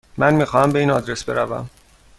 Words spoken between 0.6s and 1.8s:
به این آدرس بروم.